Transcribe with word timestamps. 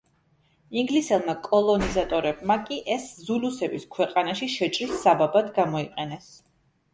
ინგლისელმა 0.83 1.35
კოლონიზატორებმა 1.47 2.55
კი 2.69 2.79
ეს 2.95 3.05
ზულუსების 3.27 3.85
ქვეყანაში 3.97 4.49
შეჭრის 4.55 4.97
საბაბად 5.05 5.55
გამოიყენეს. 5.61 6.33